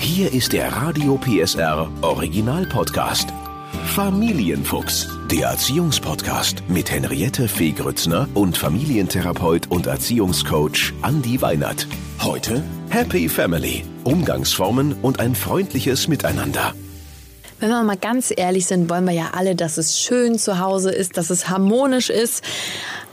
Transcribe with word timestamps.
Hier 0.00 0.32
ist 0.32 0.52
der 0.52 0.72
Radio 0.72 1.18
PSR 1.18 1.90
Original 2.02 2.66
Podcast. 2.66 3.28
Familienfuchs, 3.94 5.08
der 5.30 5.48
Erziehungspodcast 5.48 6.62
mit 6.68 6.90
Henriette 6.90 7.48
Fee 7.48 7.72
Grützner 7.72 8.28
und 8.34 8.56
Familientherapeut 8.56 9.70
und 9.70 9.86
Erziehungscoach 9.86 10.92
Andi 11.02 11.42
Weinert. 11.42 11.86
Heute 12.22 12.62
Happy 12.90 13.28
Family, 13.28 13.84
Umgangsformen 14.04 14.94
und 15.02 15.20
ein 15.20 15.34
freundliches 15.34 16.08
Miteinander. 16.08 16.74
Wenn 17.60 17.70
wir 17.70 17.82
mal 17.82 17.96
ganz 17.96 18.32
ehrlich 18.34 18.66
sind, 18.66 18.88
wollen 18.88 19.04
wir 19.04 19.14
ja 19.14 19.30
alle, 19.36 19.56
dass 19.56 19.78
es 19.78 19.98
schön 19.98 20.38
zu 20.38 20.60
Hause 20.60 20.92
ist, 20.92 21.16
dass 21.16 21.28
es 21.28 21.48
harmonisch 21.48 22.08
ist. 22.08 22.44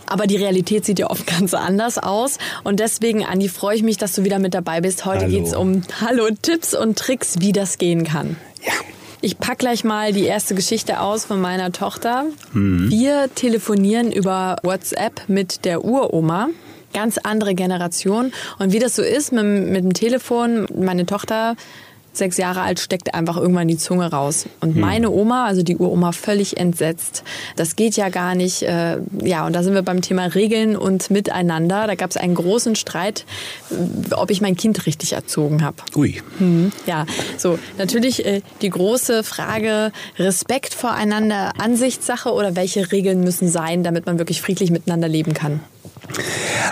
Aber 0.06 0.28
die 0.28 0.38
Realität 0.38 0.86
sieht 0.86 1.00
ja 1.00 1.10
oft 1.10 1.28
ganz 1.40 1.54
anders 1.54 1.98
aus. 1.98 2.38
Und 2.64 2.80
deswegen, 2.80 3.26
Andi, 3.26 3.50
freue 3.50 3.76
ich 3.76 3.84
mich, 3.84 3.98
dass 3.98 4.14
du 4.14 4.24
wieder 4.24 4.40
mit 4.40 4.54
dabei 4.54 4.82
bist. 4.82 5.06
Heute 5.06 5.28
geht 5.28 5.46
es 5.46 5.56
um 5.56 5.84
Hallo 6.02 6.30
Tipps 6.42 6.74
und 6.74 6.98
Tricks, 6.98 7.36
wie 7.40 7.52
das 7.52 7.78
gehen 7.78 8.04
kann. 8.04 8.38
Ja. 8.66 8.74
Ich 9.22 9.40
pack 9.40 9.58
gleich 9.58 9.84
mal 9.84 10.14
die 10.14 10.26
erste 10.26 10.54
Geschichte 10.54 11.00
aus 11.00 11.26
von 11.26 11.42
meiner 11.42 11.72
Tochter. 11.72 12.26
Mhm. 12.54 12.92
Wir 12.92 13.30
telefonieren 13.34 14.12
über 14.12 14.58
WhatsApp 14.62 15.24
mit 15.28 15.66
der 15.66 15.84
Uroma 15.84 16.50
ganz 16.94 17.18
andere 17.18 17.56
Generation. 17.56 18.32
Und 18.58 18.72
wie 18.72 18.80
das 18.80 18.96
so 18.96 19.02
ist 19.04 19.32
mit, 19.32 19.46
mit 19.46 19.84
dem 19.84 19.94
Telefon, 19.94 20.66
meine 20.74 21.06
Tochter 21.06 21.56
sechs 22.18 22.38
Jahre 22.38 22.62
alt, 22.62 22.80
steckt 22.80 23.14
einfach 23.14 23.38
irgendwann 23.38 23.68
die 23.68 23.78
Zunge 23.78 24.12
raus. 24.12 24.46
Und 24.62 24.76
hm. 24.76 24.82
meine 24.82 25.10
Oma, 25.12 25.46
also 25.46 25.64
die 25.64 25.78
Uroma, 25.78 26.12
völlig 26.12 26.58
entsetzt. 26.58 27.24
Das 27.56 27.76
geht 27.76 27.96
ja 27.96 28.10
gar 28.10 28.36
nicht. 28.36 28.64
Äh, 28.64 28.98
ja, 29.24 29.46
und 29.46 29.54
da 29.54 29.64
sind 29.64 29.74
wir 29.74 29.82
beim 29.82 30.02
Thema 30.02 30.26
Regeln 30.26 30.76
und 30.76 31.10
Miteinander. 31.10 31.88
Da 31.88 31.96
gab 31.96 32.10
es 32.10 32.18
einen 32.18 32.36
großen 32.36 32.76
Streit, 32.76 33.26
äh, 33.72 34.14
ob 34.14 34.32
ich 34.32 34.42
mein 34.42 34.56
Kind 34.56 34.86
richtig 34.86 35.14
erzogen 35.14 35.64
habe. 35.64 35.78
Ui. 35.96 36.22
Hm, 36.38 36.72
ja, 36.86 37.06
so 37.38 37.60
natürlich 37.78 38.26
äh, 38.26 38.42
die 38.62 38.70
große 38.70 39.24
Frage, 39.24 39.92
Respekt 40.18 40.74
voreinander, 40.74 41.54
Ansichtssache 41.58 42.32
oder 42.32 42.56
welche 42.56 42.92
Regeln 42.92 43.22
müssen 43.22 43.48
sein, 43.48 43.84
damit 43.84 44.06
man 44.06 44.20
wirklich 44.20 44.42
friedlich 44.42 44.72
miteinander 44.72 45.08
leben 45.08 45.34
kann? 45.34 45.60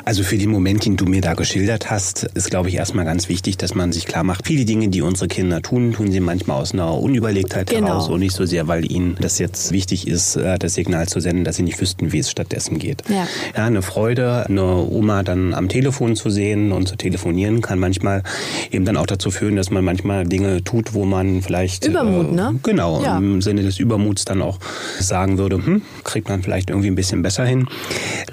Also 0.05 0.23
für 0.23 0.37
den 0.37 0.49
Moment, 0.49 0.85
den 0.85 0.97
du 0.97 1.05
mir 1.05 1.21
da 1.21 1.33
geschildert 1.33 1.89
hast, 1.89 2.23
ist, 2.33 2.49
glaube 2.49 2.69
ich, 2.69 2.75
erstmal 2.75 3.05
ganz 3.05 3.29
wichtig, 3.29 3.57
dass 3.57 3.75
man 3.75 3.91
sich 3.91 4.05
klar 4.05 4.23
macht, 4.23 4.47
viele 4.47 4.65
Dinge, 4.65 4.89
die 4.89 5.01
unsere 5.01 5.27
Kinder 5.27 5.61
tun, 5.61 5.93
tun 5.93 6.11
sie 6.11 6.19
manchmal 6.19 6.61
aus 6.61 6.73
einer 6.73 6.93
Unüberlegtheit 6.97 7.69
genau. 7.69 7.87
heraus 7.87 8.09
und 8.09 8.19
nicht 8.19 8.35
so 8.35 8.45
sehr, 8.45 8.67
weil 8.67 8.89
ihnen 8.89 9.15
das 9.19 9.39
jetzt 9.39 9.71
wichtig 9.71 10.07
ist, 10.07 10.35
äh, 10.35 10.57
das 10.57 10.73
Signal 10.73 11.07
zu 11.07 11.19
senden, 11.19 11.43
dass 11.43 11.57
sie 11.57 11.63
nicht 11.63 11.79
wüssten, 11.79 12.11
wie 12.11 12.19
es 12.19 12.29
stattdessen 12.29 12.79
geht. 12.79 13.03
Ja. 13.09 13.27
ja, 13.55 13.65
eine 13.65 13.81
Freude, 13.81 14.45
eine 14.47 14.63
Oma 14.63 15.23
dann 15.23 15.53
am 15.53 15.69
Telefon 15.69 16.15
zu 16.15 16.29
sehen 16.29 16.71
und 16.71 16.87
zu 16.87 16.95
telefonieren, 16.95 17.61
kann 17.61 17.79
manchmal 17.79 18.23
eben 18.71 18.85
dann 18.85 18.97
auch 18.97 19.07
dazu 19.07 19.31
führen, 19.31 19.55
dass 19.55 19.69
man 19.69 19.83
manchmal 19.83 20.25
Dinge 20.25 20.63
tut, 20.63 20.93
wo 20.93 21.05
man 21.05 21.41
vielleicht... 21.41 21.85
Übermut, 21.85 22.31
äh, 22.31 22.35
ne? 22.35 22.59
Genau, 22.63 23.03
ja. 23.03 23.17
im 23.17 23.41
Sinne 23.41 23.63
des 23.63 23.79
Übermuts 23.79 24.25
dann 24.25 24.41
auch 24.41 24.59
sagen 24.99 25.37
würde, 25.37 25.57
hm, 25.57 25.81
kriegt 26.03 26.29
man 26.29 26.41
vielleicht 26.41 26.69
irgendwie 26.69 26.89
ein 26.89 26.95
bisschen 26.95 27.21
besser 27.21 27.45
hin. 27.45 27.67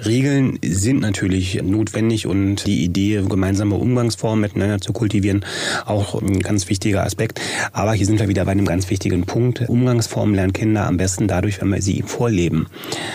Regeln 0.05 0.59
sind 0.63 1.01
natürlich 1.01 1.50
notwendig 1.55 2.27
und 2.27 2.65
die 2.65 2.83
Idee, 2.83 3.23
gemeinsame 3.27 3.75
Umgangsformen 3.75 4.41
miteinander 4.41 4.79
zu 4.79 4.93
kultivieren, 4.93 5.45
auch 5.85 6.21
ein 6.21 6.39
ganz 6.39 6.69
wichtiger 6.69 7.03
Aspekt. 7.03 7.39
Aber 7.71 7.93
hier 7.93 8.05
sind 8.05 8.19
wir 8.19 8.27
wieder 8.27 8.45
bei 8.45 8.51
einem 8.51 8.65
ganz 8.65 8.89
wichtigen 8.89 9.25
Punkt. 9.25 9.67
Umgangsformen 9.67 10.35
lernen 10.35 10.53
Kinder 10.53 10.87
am 10.87 10.97
besten 10.97 11.27
dadurch, 11.27 11.61
wenn 11.61 11.69
wir 11.69 11.81
sie 11.81 12.03
vorleben. 12.05 12.67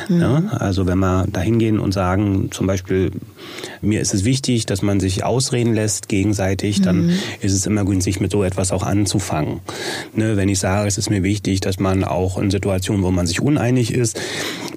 Mhm. 0.08 0.20
Ja, 0.20 0.42
also 0.52 0.86
wenn 0.86 0.98
wir 0.98 1.26
da 1.30 1.40
hingehen 1.40 1.78
und 1.78 1.92
sagen, 1.92 2.50
zum 2.50 2.66
Beispiel, 2.66 3.10
mir 3.80 4.00
ist 4.00 4.14
es 4.14 4.24
wichtig, 4.24 4.66
dass 4.66 4.82
man 4.82 5.00
sich 5.00 5.24
ausreden 5.24 5.74
lässt 5.74 6.08
gegenseitig, 6.08 6.82
dann 6.82 7.06
mhm. 7.06 7.12
ist 7.40 7.52
es 7.52 7.66
immer 7.66 7.84
günstig, 7.84 8.20
mit 8.20 8.30
so 8.30 8.42
etwas 8.42 8.72
auch 8.72 8.82
anzufangen. 8.82 9.60
Ne, 10.14 10.36
wenn 10.36 10.48
ich 10.48 10.58
sage, 10.58 10.88
es 10.88 10.98
ist 10.98 11.10
mir 11.10 11.22
wichtig, 11.22 11.60
dass 11.60 11.78
man 11.78 12.04
auch 12.04 12.38
in 12.38 12.50
Situationen, 12.50 13.02
wo 13.02 13.10
man 13.10 13.26
sich 13.26 13.40
uneinig 13.40 13.92
ist, 13.92 14.20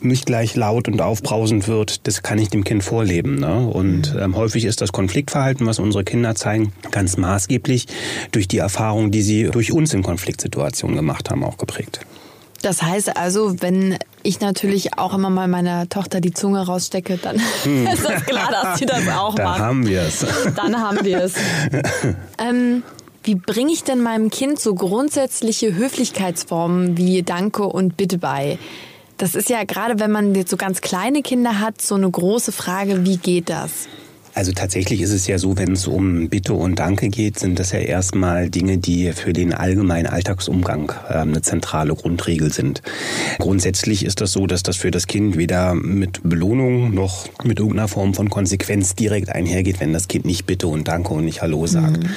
nicht 0.01 0.25
gleich 0.25 0.55
laut 0.55 0.87
und 0.87 1.01
aufbrausend 1.01 1.67
wird, 1.67 2.07
das 2.07 2.23
kann 2.23 2.37
ich 2.37 2.49
dem 2.49 2.63
Kind 2.63 2.83
vorleben. 2.83 3.39
Ne? 3.39 3.67
Und 3.67 4.13
mhm. 4.13 4.19
ähm, 4.19 4.35
häufig 4.35 4.65
ist 4.65 4.81
das 4.81 4.91
Konfliktverhalten, 4.91 5.65
was 5.65 5.79
unsere 5.79 6.03
Kinder 6.03 6.35
zeigen, 6.35 6.73
ganz 6.91 7.17
maßgeblich 7.17 7.87
durch 8.31 8.47
die 8.47 8.57
Erfahrung, 8.57 9.11
die 9.11 9.21
sie 9.21 9.43
durch 9.45 9.71
uns 9.71 9.93
in 9.93 10.03
Konfliktsituationen 10.03 10.95
gemacht 10.95 11.29
haben, 11.29 11.43
auch 11.43 11.57
geprägt. 11.57 12.01
Das 12.61 12.83
heißt 12.83 13.15
also, 13.15 13.61
wenn 13.61 13.97
ich 14.21 14.41
natürlich 14.41 14.97
auch 14.97 15.13
immer 15.13 15.29
mal 15.29 15.47
meiner 15.47 15.87
Tochter 15.87 16.19
die 16.19 16.33
Zunge 16.33 16.65
rausstecke, 16.65 17.17
dann 17.17 17.39
hm. 17.63 17.87
ist 17.87 18.03
das 18.03 18.25
klar, 18.25 18.49
dass 18.51 18.79
sie 18.79 18.85
das 18.85 19.07
auch 19.07 19.35
da 19.35 19.43
macht. 19.43 19.59
Dann 19.59 19.65
haben 19.65 19.87
wir 19.87 20.01
es. 20.01 20.25
Dann 20.55 20.81
haben 20.81 21.05
wir 21.05 21.23
es. 21.23 21.33
ähm, 22.37 22.83
wie 23.23 23.35
bringe 23.35 23.71
ich 23.71 23.83
denn 23.83 24.01
meinem 24.01 24.29
Kind 24.29 24.59
so 24.59 24.73
grundsätzliche 24.75 25.75
Höflichkeitsformen 25.75 26.97
wie 26.97 27.23
Danke 27.23 27.63
und 27.63 27.95
Bitte 27.97 28.17
bei? 28.17 28.57
Das 29.19 29.35
ist 29.35 29.49
ja 29.49 29.65
gerade, 29.65 29.99
wenn 29.99 30.11
man 30.11 30.33
jetzt 30.33 30.49
so 30.49 30.55
ganz 30.55 30.79
kleine 30.79 31.21
Kinder 31.21 31.59
hat, 31.59 31.81
so 31.81 31.95
eine 31.95 32.09
große 32.09 32.53
Frage, 32.53 33.05
wie 33.05 33.17
geht 33.17 33.49
das? 33.49 33.89
Also 34.39 34.53
tatsächlich 34.53 35.01
ist 35.01 35.11
es 35.11 35.27
ja 35.27 35.37
so, 35.37 35.57
wenn 35.57 35.73
es 35.73 35.85
um 35.85 36.29
Bitte 36.29 36.53
und 36.53 36.79
Danke 36.79 37.09
geht, 37.09 37.37
sind 37.37 37.59
das 37.59 37.73
ja 37.73 37.79
erstmal 37.79 38.49
Dinge, 38.49 38.77
die 38.77 39.11
für 39.11 39.33
den 39.33 39.53
allgemeinen 39.53 40.07
Alltagsumgang 40.07 40.93
äh, 41.09 41.15
eine 41.15 41.41
zentrale 41.41 41.93
Grundregel 41.93 42.53
sind. 42.53 42.81
Grundsätzlich 43.39 44.05
ist 44.05 44.21
das 44.21 44.31
so, 44.31 44.47
dass 44.47 44.63
das 44.63 44.77
für 44.77 44.91
das 44.91 45.07
Kind 45.07 45.35
weder 45.35 45.73
mit 45.75 46.21
Belohnung 46.23 46.93
noch 46.93 47.27
mit 47.43 47.59
irgendeiner 47.59 47.89
Form 47.89 48.13
von 48.13 48.29
Konsequenz 48.29 48.95
direkt 48.95 49.27
einhergeht, 49.27 49.81
wenn 49.81 49.91
das 49.91 50.07
Kind 50.07 50.23
nicht 50.23 50.45
Bitte 50.45 50.67
und 50.67 50.87
Danke 50.87 51.15
und 51.15 51.25
nicht 51.25 51.41
Hallo 51.41 51.67
sagt. 51.67 52.03
Mhm. 52.03 52.09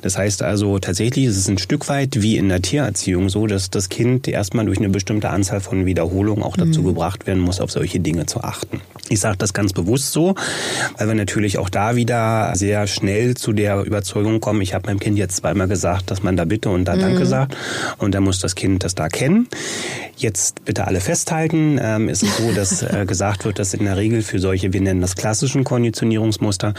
Das 0.00 0.16
heißt 0.16 0.40
also, 0.40 0.78
tatsächlich 0.78 1.26
ist 1.26 1.36
es 1.36 1.46
ein 1.46 1.58
Stück 1.58 1.90
weit 1.90 2.22
wie 2.22 2.38
in 2.38 2.48
der 2.48 2.62
Tiererziehung 2.62 3.28
so, 3.28 3.46
dass 3.46 3.68
das 3.68 3.90
Kind 3.90 4.28
erstmal 4.28 4.64
durch 4.64 4.78
eine 4.78 4.88
bestimmte 4.88 5.28
Anzahl 5.28 5.60
von 5.60 5.84
Wiederholungen 5.84 6.42
auch 6.42 6.56
dazu 6.56 6.80
mhm. 6.80 6.86
gebracht 6.86 7.26
werden 7.26 7.42
muss, 7.42 7.60
auf 7.60 7.70
solche 7.70 8.00
Dinge 8.00 8.24
zu 8.24 8.40
achten. 8.40 8.80
Ich 9.08 9.20
sage 9.20 9.36
das 9.36 9.52
ganz 9.52 9.72
bewusst 9.72 10.12
so, 10.12 10.34
weil 10.96 11.06
wir 11.08 11.14
natürlich 11.14 11.58
auch 11.58 11.65
auch 11.66 11.70
da 11.70 11.96
wieder 11.96 12.52
sehr 12.54 12.86
schnell 12.86 13.34
zu 13.34 13.52
der 13.52 13.82
Überzeugung 13.82 14.38
kommen, 14.38 14.60
ich 14.60 14.72
habe 14.72 14.86
meinem 14.86 15.00
Kind 15.00 15.18
jetzt 15.18 15.36
zweimal 15.36 15.66
gesagt, 15.66 16.12
dass 16.12 16.22
man 16.22 16.36
da 16.36 16.44
bitte 16.44 16.70
und 16.70 16.84
da 16.84 16.94
mhm. 16.94 17.00
Danke 17.00 17.26
sagt 17.26 17.56
und 17.98 18.14
dann 18.14 18.22
muss 18.22 18.38
das 18.38 18.54
Kind 18.54 18.84
das 18.84 18.94
da 18.94 19.08
kennen. 19.08 19.48
Jetzt 20.18 20.64
bitte 20.64 20.86
alle 20.86 21.02
festhalten. 21.02 21.78
Ähm, 21.80 22.08
ist 22.08 22.22
es 22.22 22.38
so, 22.38 22.50
dass 22.52 22.82
äh, 22.82 23.04
gesagt 23.06 23.44
wird, 23.44 23.58
dass 23.58 23.74
in 23.74 23.84
der 23.84 23.98
Regel 23.98 24.22
für 24.22 24.38
solche, 24.38 24.72
wir 24.72 24.80
nennen 24.80 25.02
das 25.02 25.14
klassischen 25.14 25.62
Konditionierungsmuster, 25.62 26.72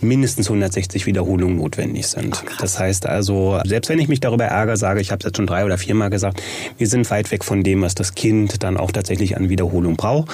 mindestens 0.00 0.46
160 0.46 1.04
Wiederholungen 1.06 1.56
notwendig 1.56 2.06
sind. 2.06 2.44
Oh, 2.44 2.50
das 2.60 2.78
heißt 2.78 3.06
also, 3.06 3.60
selbst 3.64 3.88
wenn 3.88 3.98
ich 3.98 4.06
mich 4.06 4.20
darüber 4.20 4.44
ärgere, 4.44 4.76
sage, 4.76 5.00
ich 5.00 5.10
habe 5.10 5.18
es 5.18 5.24
jetzt 5.24 5.36
schon 5.36 5.48
drei 5.48 5.64
oder 5.64 5.76
viermal 5.76 6.08
gesagt, 6.08 6.40
wir 6.78 6.86
sind 6.86 7.10
weit 7.10 7.32
weg 7.32 7.42
von 7.42 7.64
dem, 7.64 7.82
was 7.82 7.96
das 7.96 8.14
Kind 8.14 8.62
dann 8.62 8.76
auch 8.76 8.92
tatsächlich 8.92 9.36
an 9.36 9.48
Wiederholung 9.48 9.96
braucht. 9.96 10.30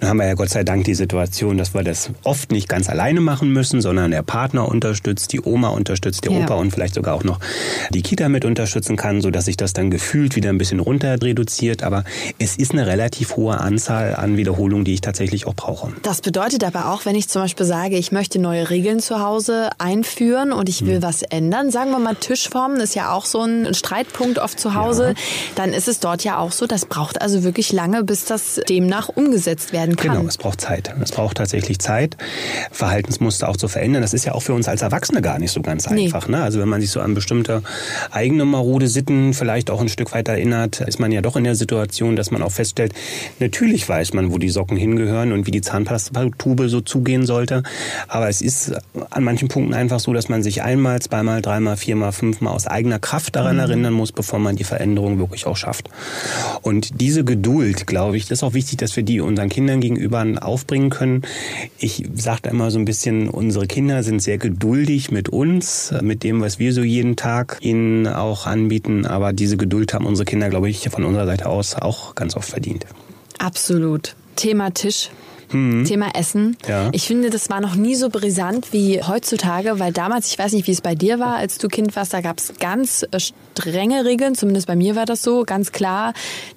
Dann 0.00 0.10
haben 0.10 0.18
wir 0.18 0.26
ja 0.26 0.34
Gott 0.34 0.50
sei 0.50 0.62
Dank 0.62 0.84
die 0.84 0.94
Situation, 0.94 1.56
dass 1.56 1.72
wir 1.72 1.82
das 1.82 2.10
oft 2.22 2.52
nicht 2.52 2.68
ganz 2.68 2.90
alleine 2.90 3.20
machen 3.20 3.50
müssen, 3.52 3.80
sondern 3.80 4.10
der 4.10 4.22
Partner 4.22 4.68
unterstützt, 4.68 5.32
die 5.32 5.40
Oma 5.40 5.68
unterstützt, 5.68 6.24
der 6.24 6.32
ja. 6.32 6.44
Opa 6.44 6.54
und 6.56 6.70
vielleicht 6.70 6.94
sogar 6.94 7.14
auch 7.14 7.24
noch 7.24 7.40
die 7.94 8.02
Kita 8.02 8.28
mit 8.28 8.44
unterstützen 8.44 8.96
kann, 8.96 9.22
so 9.22 9.30
dass 9.30 9.46
sich 9.46 9.56
das 9.56 9.72
dann 9.72 9.90
gefühlt 9.90 10.36
wieder 10.36 10.50
ein 10.50 10.58
bisschen 10.58 10.80
runter 10.80 11.16
reduziert. 11.22 11.82
Aber 11.86 12.04
es 12.38 12.56
ist 12.56 12.72
eine 12.72 12.86
relativ 12.86 13.36
hohe 13.36 13.58
Anzahl 13.60 14.16
an 14.16 14.36
Wiederholungen, 14.36 14.84
die 14.84 14.94
ich 14.94 15.00
tatsächlich 15.00 15.46
auch 15.46 15.54
brauche. 15.54 15.92
Das 16.02 16.20
bedeutet 16.20 16.64
aber 16.64 16.92
auch, 16.92 17.06
wenn 17.06 17.14
ich 17.14 17.28
zum 17.28 17.42
Beispiel 17.42 17.66
sage, 17.66 17.96
ich 17.96 18.12
möchte 18.12 18.38
neue 18.38 18.70
Regeln 18.70 19.00
zu 19.00 19.20
Hause 19.20 19.70
einführen 19.78 20.52
und 20.52 20.68
ich 20.68 20.84
will 20.84 20.96
hm. 20.96 21.02
was 21.02 21.22
ändern, 21.22 21.70
sagen 21.70 21.90
wir 21.90 21.98
mal 21.98 22.14
Tischformen, 22.14 22.80
ist 22.80 22.94
ja 22.94 23.12
auch 23.12 23.24
so 23.24 23.42
ein 23.42 23.74
Streitpunkt 23.74 24.38
oft 24.38 24.58
zu 24.58 24.74
Hause, 24.74 25.08
ja. 25.08 25.14
dann 25.54 25.72
ist 25.72 25.88
es 25.88 26.00
dort 26.00 26.24
ja 26.24 26.38
auch 26.38 26.52
so, 26.52 26.66
das 26.66 26.86
braucht 26.86 27.22
also 27.22 27.44
wirklich 27.44 27.72
lange, 27.72 28.04
bis 28.04 28.24
das 28.24 28.60
demnach 28.68 29.08
umgesetzt 29.08 29.72
werden 29.72 29.96
kann. 29.96 30.16
Genau, 30.16 30.28
es 30.28 30.38
braucht 30.38 30.60
Zeit. 30.60 30.92
Es 31.02 31.12
braucht 31.12 31.36
tatsächlich 31.36 31.78
Zeit, 31.78 32.16
Verhaltensmuster 32.70 33.48
auch 33.48 33.56
zu 33.56 33.68
verändern. 33.68 34.02
Das 34.02 34.14
ist 34.14 34.24
ja 34.24 34.32
auch 34.32 34.42
für 34.42 34.54
uns 34.54 34.68
als 34.68 34.82
Erwachsene 34.82 35.22
gar 35.22 35.38
nicht 35.38 35.52
so 35.52 35.62
ganz 35.62 35.88
nee. 35.88 36.06
einfach. 36.06 36.28
Ne? 36.28 36.42
Also 36.42 36.60
wenn 36.60 36.68
man 36.68 36.80
sich 36.80 36.90
so 36.90 37.00
an 37.00 37.14
bestimmte 37.14 37.62
eigene 38.10 38.44
marode 38.44 38.88
Sitten 38.88 39.34
vielleicht 39.34 39.70
auch 39.70 39.80
ein 39.80 39.88
Stück 39.88 40.12
weit 40.12 40.28
erinnert, 40.28 40.80
ist 40.80 40.98
man 40.98 41.12
ja 41.12 41.20
doch 41.20 41.36
in 41.36 41.44
der 41.44 41.54
Situation, 41.54 41.75
dass 42.16 42.30
man 42.30 42.42
auch 42.42 42.52
feststellt, 42.52 42.92
natürlich 43.40 43.88
weiß 43.88 44.14
man, 44.14 44.32
wo 44.32 44.38
die 44.38 44.48
Socken 44.48 44.76
hingehören 44.76 45.32
und 45.32 45.46
wie 45.46 45.50
die 45.50 45.60
Zahnpastatube 45.60 46.68
so 46.68 46.80
zugehen 46.80 47.26
sollte. 47.26 47.62
Aber 48.08 48.28
es 48.28 48.40
ist 48.40 48.74
an 49.10 49.24
manchen 49.24 49.48
Punkten 49.48 49.74
einfach 49.74 50.00
so, 50.00 50.12
dass 50.12 50.28
man 50.28 50.42
sich 50.42 50.62
einmal, 50.62 51.00
zweimal, 51.00 51.42
dreimal, 51.42 51.76
viermal, 51.76 52.12
fünfmal 52.12 52.54
aus 52.54 52.66
eigener 52.66 52.98
Kraft 52.98 53.36
daran 53.36 53.56
mhm. 53.56 53.62
erinnern 53.62 53.92
muss, 53.92 54.12
bevor 54.12 54.38
man 54.38 54.56
die 54.56 54.64
Veränderung 54.64 55.18
wirklich 55.18 55.46
auch 55.46 55.56
schafft. 55.56 55.88
Und 56.62 57.00
diese 57.00 57.24
Geduld, 57.24 57.86
glaube 57.86 58.16
ich, 58.16 58.24
das 58.24 58.38
ist 58.38 58.42
auch 58.42 58.54
wichtig, 58.54 58.78
dass 58.78 58.96
wir 58.96 59.02
die 59.02 59.20
unseren 59.20 59.48
Kindern 59.48 59.80
gegenüber 59.80 60.24
aufbringen 60.40 60.90
können. 60.90 61.22
Ich 61.78 62.04
sage 62.14 62.48
immer 62.48 62.70
so 62.70 62.78
ein 62.78 62.84
bisschen, 62.84 63.28
unsere 63.28 63.66
Kinder 63.66 64.02
sind 64.02 64.22
sehr 64.22 64.38
geduldig 64.38 65.10
mit 65.10 65.28
uns, 65.28 65.92
mit 66.00 66.22
dem, 66.22 66.40
was 66.40 66.58
wir 66.58 66.72
so 66.72 66.82
jeden 66.82 67.16
Tag 67.16 67.58
ihnen 67.60 68.06
auch 68.06 68.46
anbieten. 68.46 69.06
Aber 69.06 69.32
diese 69.32 69.56
Geduld 69.56 69.92
haben 69.94 70.06
unsere 70.06 70.24
Kinder, 70.24 70.48
glaube 70.48 70.68
ich, 70.68 70.88
von 70.88 71.04
unserer 71.04 71.26
Seite 71.26 71.48
aus 71.48 71.65
auch 71.74 72.14
ganz 72.14 72.36
oft 72.36 72.48
verdient. 72.48 72.86
Absolut. 73.38 74.14
Thema 74.36 74.72
Tisch. 74.72 75.10
Mhm. 75.52 75.84
Thema 75.84 76.14
Essen. 76.14 76.56
Ja. 76.66 76.90
Ich 76.92 77.06
finde, 77.06 77.30
das 77.30 77.50
war 77.50 77.60
noch 77.60 77.74
nie 77.74 77.94
so 77.94 78.08
brisant 78.08 78.72
wie 78.72 79.02
heutzutage, 79.02 79.78
weil 79.78 79.92
damals, 79.92 80.28
ich 80.28 80.38
weiß 80.38 80.52
nicht, 80.52 80.66
wie 80.66 80.72
es 80.72 80.80
bei 80.80 80.94
dir 80.94 81.18
war, 81.18 81.36
als 81.36 81.58
du 81.58 81.68
Kind 81.68 81.94
warst, 81.96 82.12
da 82.12 82.20
gab 82.20 82.38
es 82.38 82.54
ganz 82.58 83.04
äh, 83.10 83.20
strenge 83.20 84.04
Regeln, 84.04 84.34
zumindest 84.34 84.66
bei 84.66 84.76
mir 84.76 84.96
war 84.96 85.06
das 85.06 85.22
so, 85.22 85.44
ganz 85.44 85.72
klar, 85.72 86.12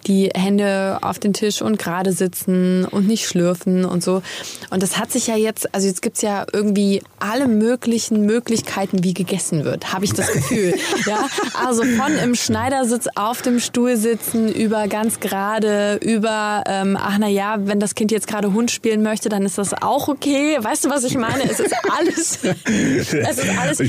die 0.07 0.29
Hände 0.35 0.99
auf 1.01 1.19
den 1.19 1.33
Tisch 1.33 1.61
und 1.61 1.77
gerade 1.77 2.11
sitzen 2.11 2.85
und 2.85 3.07
nicht 3.07 3.25
schlürfen 3.25 3.85
und 3.85 4.03
so. 4.03 4.21
Und 4.69 4.83
das 4.83 4.97
hat 4.97 5.11
sich 5.11 5.27
ja 5.27 5.35
jetzt, 5.35 5.73
also 5.73 5.87
jetzt 5.87 6.01
gibt's 6.01 6.21
ja 6.21 6.45
irgendwie 6.51 7.01
alle 7.19 7.47
möglichen 7.47 8.25
Möglichkeiten, 8.25 9.03
wie 9.03 9.13
gegessen 9.13 9.63
wird, 9.65 9.93
habe 9.93 10.05
ich 10.05 10.13
das 10.13 10.31
Gefühl. 10.33 10.73
ja, 11.05 11.27
also 11.65 11.83
von 11.83 12.17
im 12.23 12.35
Schneidersitz 12.35 13.07
auf 13.15 13.41
dem 13.41 13.59
Stuhl 13.59 13.97
sitzen, 13.97 14.51
über 14.51 14.87
ganz 14.87 15.19
gerade, 15.19 15.99
über, 16.01 16.63
ähm, 16.65 16.97
ach 16.99 17.17
na 17.19 17.27
ja, 17.27 17.57
wenn 17.59 17.79
das 17.79 17.95
Kind 17.95 18.11
jetzt 18.11 18.27
gerade 18.27 18.53
Hund 18.53 18.78
spielen 18.79 19.03
möchte, 19.03 19.27
dann 19.27 19.43
ist 19.43 19.57
das 19.57 19.73
auch 19.73 20.07
okay. 20.07 20.57
Weißt 20.61 20.85
du, 20.85 20.89
was 20.89 21.03
ich 21.03 21.17
meine? 21.17 21.43
Es 21.43 21.59
ist 21.59 21.75
alles, 21.97 22.39
es 22.65 23.13
ist 23.13 23.59
alles. 23.59 23.81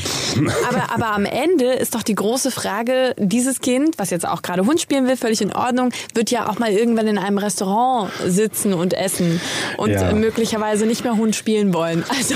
Aber, 0.68 0.92
aber 0.92 1.14
am 1.14 1.24
Ende 1.24 1.66
ist 1.74 1.94
doch 1.94 2.02
die 2.02 2.16
große 2.16 2.50
Frage, 2.50 3.14
dieses 3.16 3.60
Kind, 3.60 3.98
was 3.98 4.10
jetzt 4.10 4.26
auch 4.26 4.42
gerade 4.42 4.66
Hund 4.66 4.80
spielen 4.80 5.06
will, 5.06 5.16
völlig 5.16 5.42
in 5.42 5.52
Ordnung, 5.52 5.90
wird 6.14 6.32
ja 6.32 6.48
auch 6.48 6.58
mal 6.58 6.72
irgendwann 6.72 7.06
in 7.06 7.18
einem 7.18 7.38
Restaurant 7.38 8.10
sitzen 8.26 8.74
und 8.74 8.92
essen 8.92 9.40
und 9.76 9.90
ja. 9.90 10.12
möglicherweise 10.12 10.86
nicht 10.86 11.04
mehr 11.04 11.16
Hund 11.16 11.36
spielen 11.36 11.72
wollen. 11.72 12.02
Also 12.08 12.34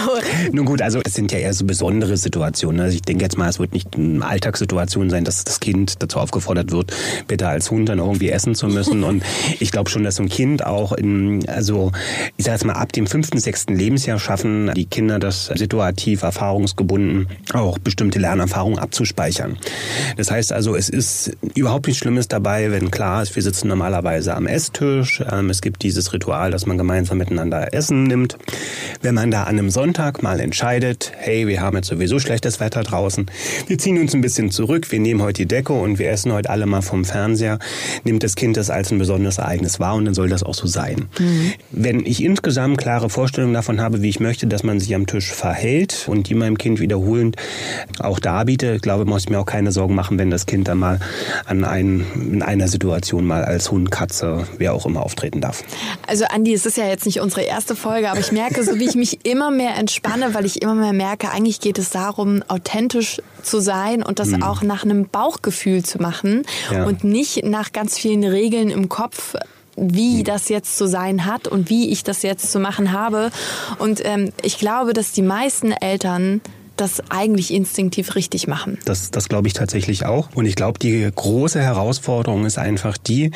Nun 0.53 0.65
gut, 0.65 0.81
also 0.81 1.01
es 1.05 1.15
sind 1.15 1.33
ja 1.33 1.39
eher 1.39 1.55
so 1.55 1.65
besondere 1.65 2.17
Situationen. 2.17 2.81
Also 2.81 2.95
ich 2.95 3.03
denke 3.03 3.25
jetzt 3.25 3.37
mal, 3.37 3.49
es 3.49 3.59
wird 3.59 3.73
nicht 3.73 3.97
eine 3.97 4.25
Alltagssituation 4.25 5.11
sein, 5.11 5.25
dass 5.25 5.43
das 5.43 5.59
Kind 5.59 5.95
dazu 5.99 6.21
aufgefordert 6.21 6.71
wird, 6.71 6.93
bitte 7.27 7.49
als 7.49 7.73
Hund 7.73 7.89
dann 7.89 7.99
irgendwie 7.99 8.31
essen 8.31 8.55
zu 8.55 8.69
müssen. 8.69 9.03
Und 9.05 9.25
ich 9.59 9.73
glaube 9.73 9.91
schon, 9.91 10.05
dass 10.05 10.17
so 10.17 10.23
ein 10.23 10.29
Kind 10.29 10.65
auch 10.65 10.93
in, 10.93 11.49
also 11.49 11.91
ich 12.45 12.47
sage 12.47 12.57
jetzt 12.57 12.67
mal, 12.67 12.75
ab 12.75 12.93
dem 12.93 13.07
fünften, 13.07 13.39
sechsten 13.39 13.75
Lebensjahr 13.75 14.19
schaffen 14.19 14.71
die 14.77 14.85
Kinder 14.85 15.19
das 15.19 15.47
situativ, 15.47 16.21
erfahrungsgebunden, 16.21 17.27
auch 17.55 17.79
bestimmte 17.79 18.19
Lernerfahrungen 18.19 18.79
abzuspeichern. 18.79 19.57
Das 20.19 20.31
heißt 20.31 20.53
also, 20.53 20.77
es 20.77 20.91
ist 20.91 21.39
überhaupt 21.55 21.87
nichts 21.87 22.01
Schlimmes 22.01 22.29
dabei, 22.29 22.71
wenn 22.71 22.91
klar 22.91 23.23
ist, 23.23 23.35
wir 23.35 23.43
sitzen 23.43 23.69
normalerweise 23.69 24.35
am 24.35 24.47
Esstisch. 24.47 25.25
Ähm, 25.33 25.49
es 25.49 25.63
gibt 25.63 25.83
dieses 25.85 26.13
Ritual, 26.13 26.51
dass 26.51 26.67
man 26.67 26.77
gemeinsam 26.77 27.17
miteinander 27.17 27.73
Essen 27.73 28.03
nimmt. 28.03 28.37
Wenn 29.01 29.15
man 29.15 29.31
da 29.31 29.45
an 29.45 29.59
einem 29.59 29.71
Sonntag 29.71 30.23
mal 30.23 30.39
entscheidet, 30.39 31.13
hey, 31.17 31.49
wir 31.49 31.63
haben 31.63 31.79
jetzt 31.79 31.89
sowieso 31.89 32.19
schlechtes 32.19 32.61
Wetter 32.61 32.83
draußen, 32.83 33.25
wir 33.69 33.79
ziehen 33.79 33.99
uns 33.99 34.15
ein 34.15 34.21
bisschen 34.21 34.51
zurück, 34.51 34.93
wir 34.93 35.01
nehmen 35.01 35.23
heute 35.23 35.45
die 35.45 35.49
Decke 35.49 35.73
und 35.73 35.99
wir 35.99 36.11
essen 36.11 36.31
heute 36.31 36.51
alle 36.51 36.67
mal 36.67 36.83
vom 36.83 37.07
Fernseher, 37.07 37.59
nimmt 38.05 38.23
das 38.23 38.35
Kind 38.35 38.59
das 38.59 38.69
als 38.69 38.91
ein 38.91 38.99
besonderes 38.99 39.39
Ereignis 39.39 39.81
wahr 39.81 39.95
und 39.95 40.05
dann 40.05 40.13
soll 40.13 40.29
das 40.29 40.43
auch 40.43 40.53
so 40.53 40.67
sein. 40.67 41.07
Mhm. 41.19 41.53
Wenn 41.71 42.05
ich 42.05 42.23
insgesamt 42.35 42.79
klare 42.79 43.11
Vorstellungen 43.11 43.55
davon 43.55 43.81
habe, 43.81 44.03
wie 44.03 44.09
ich 44.09 44.19
möchte, 44.19 44.49
dass 44.49 44.65
man 44.65 44.81
sich 44.81 44.93
am 44.97 45.07
Tisch 45.07 45.33
verhält 45.33 46.07
und 46.09 46.29
die 46.29 46.35
meinem 46.35 46.59
Kind 46.59 46.81
wiederholend 46.81 47.37
auch 48.01 48.19
darbiete, 48.19 48.81
glaube, 48.81 49.05
muss 49.05 49.23
ich 49.23 49.31
mir 49.31 49.39
auch 49.39 49.47
keine 49.47 49.71
Sorgen 49.71 49.95
machen, 49.95 50.19
wenn 50.19 50.33
das 50.33 50.45
Kind 50.45 50.67
dann 50.67 50.79
mal 50.79 50.99
an 51.47 51.63
einen, 51.63 52.05
in 52.33 52.43
einer 52.43 52.67
Situation 52.67 53.25
mal 53.25 53.45
als 53.45 53.71
Hund, 53.71 53.93
Katze, 53.93 54.49
wer 54.59 54.75
auch 54.75 54.85
immer 54.85 55.05
auftreten 55.05 55.41
darf. 55.41 55.63
Also 56.09 56.25
Andi, 56.25 56.53
es 56.53 56.67
ist 56.67 56.77
ja 56.77 56.89
jetzt 56.89 57.07
nicht 57.07 57.21
unsere 57.21 57.43
erste 57.43 57.77
Folge, 57.77 58.11
aber 58.11 58.19
ich 58.19 58.33
merke, 58.33 58.65
so 58.65 58.81
wie 58.81 58.85
ich 58.85 58.97
mich 58.97 59.25
immer 59.25 59.53
mehr 59.53 59.77
entspanne, 59.77 60.35
weil 60.35 60.45
ich 60.45 60.61
immer 60.61 60.75
mehr 60.75 60.93
merke, 60.93 61.31
eigentlich 61.31 61.61
geht 61.61 61.79
es 61.79 61.91
darum, 61.91 62.43
authentisch 62.49 63.23
zu 63.45 63.61
sein 63.61 64.03
und 64.03 64.19
das 64.19 64.31
mhm. 64.31 64.43
auch 64.43 64.63
nach 64.63 64.83
einem 64.83 65.07
Bauchgefühl 65.09 65.85
zu 65.85 66.03
machen 66.03 66.43
ja. 66.73 66.83
und 66.83 67.05
nicht 67.05 67.45
nach 67.45 67.71
ganz 67.71 67.97
vielen 67.97 68.25
Regeln 68.25 68.71
im 68.71 68.89
Kopf 68.89 69.37
wie 69.77 70.19
mhm. 70.19 70.25
das 70.25 70.49
jetzt 70.49 70.77
zu 70.77 70.87
sein 70.87 71.25
hat 71.25 71.49
und 71.49 71.71
wie 71.71 71.91
ich 71.91 72.05
das 72.05 72.23
jetzt 72.23 72.51
zu 72.51 72.61
machen 72.61 72.93
habe. 72.93 73.31
Und 73.79 74.05
ähm, 74.05 74.33
ich 74.43 74.59
glaube, 74.59 74.93
dass 74.93 75.13
die 75.13 75.23
meisten 75.23 75.73
Eltern 75.73 76.41
das 76.77 77.03
eigentlich 77.09 77.53
instinktiv 77.53 78.15
richtig 78.17 78.47
machen. 78.49 78.79
Das, 78.85 79.11
das 79.11 79.29
glaube 79.29 79.47
ich 79.47 79.55
tatsächlich 79.55 80.07
auch. 80.07 80.29
Und 80.35 80.47
ich 80.47 80.57
glaube, 80.57 80.79
die 80.79 81.09
große 81.15 81.61
Herausforderung 81.61 82.45
ist 82.45 82.59
einfach 82.59 82.97
die, 82.99 83.31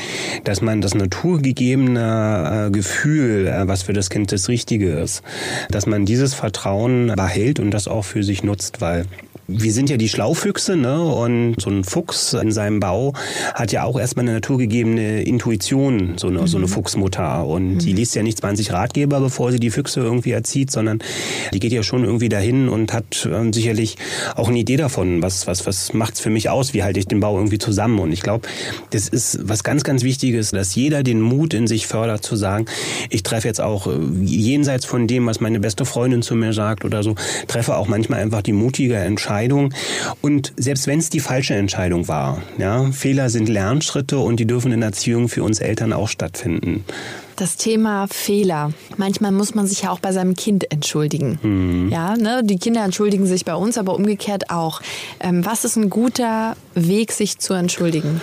dass 0.44 0.60
man 0.60 0.80
das 0.80 0.94
naturgegebene 0.94 2.66
äh, 2.66 2.70
Gefühl, 2.70 3.46
äh, 3.46 3.68
was 3.68 3.84
für 3.84 3.92
das 3.92 4.10
Kind 4.10 4.32
das 4.32 4.48
Richtige 4.48 4.90
ist, 4.98 5.22
dass 5.70 5.86
man 5.86 6.04
dieses 6.04 6.34
Vertrauen 6.34 7.12
behält 7.14 7.60
und 7.60 7.70
das 7.70 7.86
auch 7.86 8.04
für 8.04 8.24
sich 8.24 8.42
nutzt, 8.42 8.80
weil 8.80 9.06
wir 9.50 9.72
sind 9.72 9.88
ja 9.88 9.96
die 9.96 10.10
Schlaufüchse, 10.10 10.76
ne? 10.76 11.02
Und 11.02 11.56
so 11.58 11.70
ein 11.70 11.82
Fuchs 11.82 12.34
in 12.34 12.52
seinem 12.52 12.80
Bau 12.80 13.14
hat 13.54 13.72
ja 13.72 13.84
auch 13.84 13.98
erstmal 13.98 14.26
eine 14.26 14.34
naturgegebene 14.34 15.22
Intuition, 15.22 16.18
so 16.18 16.28
eine, 16.28 16.42
mhm. 16.42 16.46
so 16.46 16.58
eine 16.58 16.66
mhm. 16.66 16.70
Fuchsmutter. 16.70 17.46
Und 17.46 17.76
mhm. 17.76 17.78
die 17.78 17.94
liest 17.94 18.14
ja 18.14 18.22
nicht 18.22 18.38
20 18.38 18.72
Ratgeber, 18.72 19.20
bevor 19.20 19.50
sie 19.50 19.58
die 19.58 19.70
Füchse 19.70 20.00
irgendwie 20.00 20.32
erzieht, 20.32 20.70
sondern 20.70 20.98
die 21.54 21.60
geht 21.60 21.72
ja 21.72 21.82
schon 21.82 22.04
irgendwie 22.04 22.28
dahin 22.28 22.68
und 22.68 22.92
hat 22.92 23.24
äh, 23.24 23.50
sicherlich 23.50 23.96
auch 24.36 24.48
eine 24.48 24.58
Idee 24.58 24.76
davon, 24.76 25.22
was, 25.22 25.46
was, 25.46 25.66
was 25.66 25.94
macht's 25.94 26.20
für 26.20 26.30
mich 26.30 26.50
aus, 26.50 26.74
wie 26.74 26.82
halte 26.82 27.00
ich 27.00 27.06
den 27.06 27.20
Bau 27.20 27.38
irgendwie 27.38 27.58
zusammen. 27.58 28.00
Und 28.00 28.12
ich 28.12 28.20
glaube, 28.20 28.46
das 28.90 29.08
ist 29.08 29.48
was 29.48 29.64
ganz, 29.64 29.82
ganz 29.82 30.02
Wichtiges, 30.02 30.50
dass 30.50 30.74
jeder 30.74 31.02
den 31.02 31.22
Mut 31.22 31.54
in 31.54 31.66
sich 31.66 31.86
fördert, 31.86 32.22
zu 32.22 32.36
sagen, 32.36 32.66
ich 33.08 33.22
treffe 33.22 33.48
jetzt 33.48 33.62
auch 33.62 33.86
äh, 33.86 33.98
jenseits 34.22 34.84
von 34.84 35.06
dem, 35.06 35.24
was 35.24 35.40
meine 35.40 35.58
beste 35.58 35.86
Freundin 35.86 36.20
zu 36.20 36.34
mir 36.34 36.52
sagt 36.52 36.84
oder 36.84 37.02
so, 37.02 37.14
treffe 37.46 37.78
auch 37.78 37.88
manchmal 37.88 38.20
einfach 38.20 38.42
die 38.42 38.52
mutige 38.52 38.96
Entscheidung, 38.96 39.37
Entscheidung. 39.38 39.72
Und 40.20 40.52
selbst 40.56 40.86
wenn 40.86 40.98
es 40.98 41.10
die 41.10 41.20
falsche 41.20 41.54
Entscheidung 41.54 42.08
war, 42.08 42.42
ja, 42.58 42.90
Fehler 42.90 43.30
sind 43.30 43.48
Lernschritte 43.48 44.18
und 44.18 44.40
die 44.40 44.46
dürfen 44.46 44.72
in 44.72 44.82
Erziehung 44.82 45.28
für 45.28 45.44
uns 45.44 45.60
Eltern 45.60 45.92
auch 45.92 46.08
stattfinden. 46.08 46.84
Das 47.36 47.56
Thema 47.56 48.08
Fehler. 48.08 48.72
Manchmal 48.96 49.30
muss 49.30 49.54
man 49.54 49.68
sich 49.68 49.82
ja 49.82 49.90
auch 49.90 50.00
bei 50.00 50.10
seinem 50.10 50.34
Kind 50.34 50.72
entschuldigen. 50.72 51.38
Mhm. 51.42 51.88
Ja, 51.92 52.16
ne? 52.16 52.42
Die 52.42 52.58
Kinder 52.58 52.84
entschuldigen 52.84 53.26
sich 53.26 53.44
bei 53.44 53.54
uns, 53.54 53.78
aber 53.78 53.94
umgekehrt 53.94 54.50
auch. 54.50 54.80
Ähm, 55.20 55.44
was 55.44 55.64
ist 55.64 55.76
ein 55.76 55.88
guter 55.88 56.56
Weg, 56.74 57.12
sich 57.12 57.38
zu 57.38 57.54
entschuldigen? 57.54 58.20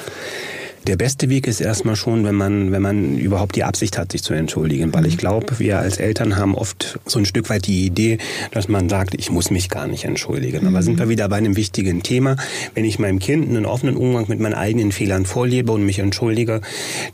Der 0.87 0.97
beste 0.97 1.29
Weg 1.29 1.47
ist 1.47 1.61
erstmal 1.61 1.95
schon, 1.95 2.23
wenn 2.25 2.35
man, 2.35 2.71
wenn 2.71 2.81
man 2.81 3.17
überhaupt 3.17 3.55
die 3.55 3.63
Absicht 3.63 3.97
hat, 3.97 4.11
sich 4.11 4.21
zu 4.21 4.35
entschuldigen. 4.35 4.93
Weil 4.93 5.07
ich 5.07 5.17
glaube, 5.17 5.57
wir 5.57 5.79
als 5.79 5.97
Eltern 5.97 6.37
haben 6.37 6.53
oft 6.53 6.99
so 7.07 7.17
ein 7.17 7.25
Stück 7.25 7.49
weit 7.49 7.65
die 7.65 7.87
Idee, 7.87 8.19
dass 8.51 8.67
man 8.67 8.87
sagt, 8.87 9.15
ich 9.15 9.31
muss 9.31 9.49
mich 9.49 9.69
gar 9.69 9.87
nicht 9.87 10.05
entschuldigen. 10.05 10.67
Aber 10.67 10.83
sind 10.83 10.99
wir 10.99 11.09
wieder 11.09 11.27
bei 11.27 11.37
einem 11.37 11.55
wichtigen 11.55 12.03
Thema. 12.03 12.35
Wenn 12.75 12.85
ich 12.85 12.99
meinem 12.99 13.17
Kind 13.17 13.49
einen 13.49 13.65
offenen 13.65 13.97
Umgang 13.97 14.25
mit 14.27 14.39
meinen 14.39 14.53
eigenen 14.53 14.91
Fehlern 14.91 15.25
vorlebe 15.25 15.71
und 15.71 15.83
mich 15.85 15.97
entschuldige, 15.97 16.61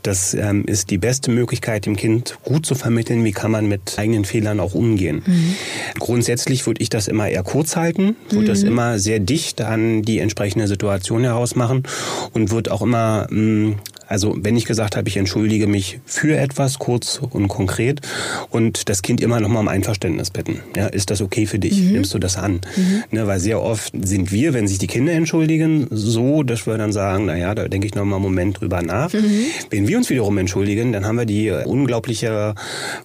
das 0.02 0.34
ähm, 0.34 0.64
ist 0.66 0.90
die 0.90 0.98
beste 0.98 1.30
Möglichkeit, 1.30 1.86
dem 1.86 1.96
Kind 1.96 2.38
gut 2.44 2.66
zu 2.66 2.74
vermitteln, 2.74 3.24
wie 3.24 3.32
kann 3.32 3.50
man 3.50 3.68
mit 3.68 3.98
eigenen 3.98 4.26
Fehlern 4.26 4.60
auch 4.60 4.74
umgehen. 4.74 5.22
Mhm. 5.24 5.54
Grundsätzlich 5.98 6.66
würde 6.66 6.82
ich 6.82 6.90
das 6.90 7.08
immer 7.08 7.28
eher 7.28 7.42
kurz 7.42 7.76
halten, 7.76 8.16
würde 8.28 8.44
mhm. 8.44 8.48
das 8.48 8.62
immer 8.64 8.98
sehr 8.98 9.18
dicht 9.18 9.62
an 9.62 10.02
die 10.02 10.18
entsprechende 10.18 10.68
Situation 10.68 11.22
herausmachen 11.22 11.84
und 12.34 12.50
würde 12.50 12.70
auch 12.70 12.82
immer 12.82 13.28
mh, 13.30 13.61
ähm, 13.62 13.80
also 14.12 14.36
wenn 14.38 14.56
ich 14.56 14.66
gesagt 14.66 14.94
habe, 14.94 15.08
ich 15.08 15.16
entschuldige 15.16 15.66
mich 15.66 16.00
für 16.04 16.36
etwas, 16.36 16.78
kurz 16.78 17.18
und 17.18 17.48
konkret, 17.48 18.02
und 18.50 18.90
das 18.90 19.00
Kind 19.00 19.22
immer 19.22 19.40
noch 19.40 19.48
mal 19.48 19.60
um 19.60 19.68
Einverständnis 19.68 20.30
bitten. 20.30 20.60
Ja, 20.76 20.86
ist 20.86 21.10
das 21.10 21.22
okay 21.22 21.46
für 21.46 21.58
dich? 21.58 21.80
Mhm. 21.80 21.92
Nimmst 21.92 22.12
du 22.12 22.18
das 22.18 22.36
an? 22.36 22.60
Mhm. 22.76 23.04
Ne, 23.10 23.26
weil 23.26 23.40
sehr 23.40 23.62
oft 23.62 23.94
sind 24.02 24.30
wir, 24.30 24.52
wenn 24.52 24.68
sich 24.68 24.76
die 24.76 24.86
Kinder 24.86 25.14
entschuldigen, 25.14 25.86
so, 25.90 26.42
dass 26.42 26.66
wir 26.66 26.76
dann 26.76 26.92
sagen, 26.92 27.24
na 27.26 27.38
ja, 27.38 27.54
da 27.54 27.68
denke 27.68 27.86
ich 27.86 27.94
noch 27.94 28.04
mal 28.04 28.16
einen 28.16 28.24
Moment 28.24 28.60
drüber 28.60 28.82
nach. 28.82 29.12
Mhm. 29.14 29.46
Wenn 29.70 29.88
wir 29.88 29.96
uns 29.96 30.10
wiederum 30.10 30.36
entschuldigen, 30.36 30.92
dann 30.92 31.06
haben 31.06 31.16
wir 31.16 31.24
die 31.24 31.50
unglaubliche 31.50 32.54